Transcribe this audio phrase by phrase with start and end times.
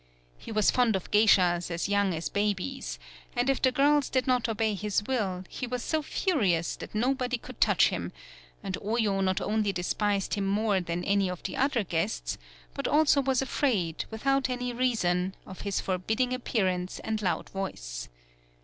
[0.39, 2.97] He was fond of geishas as young as babies,
[3.35, 7.13] and if the girls did not obey his will, he was so furious that no
[7.13, 8.11] body could touch him,
[8.63, 12.39] and Oyo not only despised him more than any of the other guests,
[12.73, 18.09] but also was afraid, without any reason, of his forbidding appearance and loud voice.